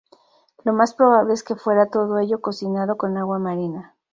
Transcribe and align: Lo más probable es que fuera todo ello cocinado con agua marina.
Lo 0.63 0.73
más 0.73 0.95
probable 0.95 1.33
es 1.35 1.43
que 1.43 1.55
fuera 1.55 1.91
todo 1.91 2.17
ello 2.17 2.41
cocinado 2.41 2.97
con 2.97 3.17
agua 3.17 3.37
marina. 3.37 3.95